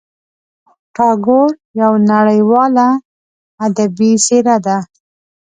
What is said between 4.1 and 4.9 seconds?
څېره ده.